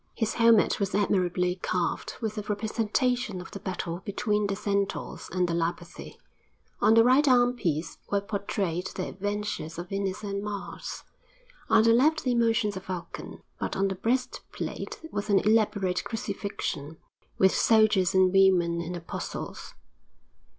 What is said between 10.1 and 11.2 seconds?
and Mars,